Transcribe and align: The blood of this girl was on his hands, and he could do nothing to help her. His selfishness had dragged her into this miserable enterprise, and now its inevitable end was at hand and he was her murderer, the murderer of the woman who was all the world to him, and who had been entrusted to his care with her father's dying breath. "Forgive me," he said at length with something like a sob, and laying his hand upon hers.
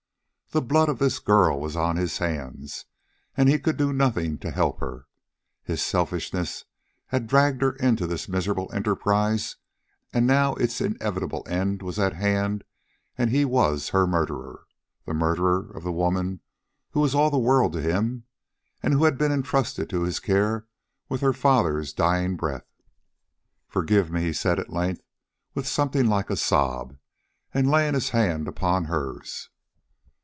The 0.53 0.61
blood 0.61 0.89
of 0.89 0.99
this 0.99 1.19
girl 1.19 1.61
was 1.61 1.77
on 1.77 1.95
his 1.95 2.17
hands, 2.17 2.83
and 3.37 3.47
he 3.47 3.57
could 3.57 3.77
do 3.77 3.93
nothing 3.93 4.37
to 4.39 4.51
help 4.51 4.81
her. 4.81 5.05
His 5.63 5.81
selfishness 5.81 6.65
had 7.07 7.25
dragged 7.25 7.61
her 7.61 7.71
into 7.77 8.05
this 8.05 8.27
miserable 8.27 8.69
enterprise, 8.73 9.55
and 10.11 10.27
now 10.27 10.55
its 10.55 10.81
inevitable 10.81 11.47
end 11.49 11.81
was 11.81 11.97
at 11.99 12.11
hand 12.15 12.65
and 13.17 13.29
he 13.29 13.45
was 13.45 13.91
her 13.91 14.05
murderer, 14.05 14.65
the 15.05 15.13
murderer 15.13 15.71
of 15.73 15.83
the 15.85 15.91
woman 15.93 16.41
who 16.89 16.99
was 16.99 17.15
all 17.15 17.29
the 17.31 17.37
world 17.39 17.71
to 17.71 17.81
him, 17.81 18.25
and 18.83 18.93
who 18.93 19.05
had 19.05 19.17
been 19.17 19.31
entrusted 19.31 19.89
to 19.91 20.03
his 20.03 20.19
care 20.19 20.67
with 21.07 21.21
her 21.21 21.31
father's 21.31 21.93
dying 21.93 22.35
breath. 22.35 22.67
"Forgive 23.69 24.11
me," 24.11 24.19
he 24.23 24.33
said 24.33 24.59
at 24.59 24.69
length 24.69 25.01
with 25.53 25.65
something 25.65 26.07
like 26.07 26.29
a 26.29 26.35
sob, 26.35 26.97
and 27.53 27.71
laying 27.71 27.93
his 27.93 28.09
hand 28.09 28.49
upon 28.49 28.83
hers. 28.83 29.47